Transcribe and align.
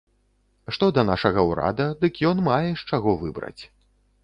Што 0.75 0.87
да 0.97 1.03
нашага 1.09 1.43
ўрада, 1.51 1.87
дык 2.01 2.13
ён 2.31 2.43
мае 2.49 2.69
з 2.83 2.91
чаго 2.91 3.17
выбраць. 3.23 3.63